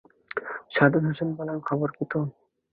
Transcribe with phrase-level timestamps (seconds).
[0.73, 2.19] সাজ্জাদ হোসেন বললেন, খবর কি তো?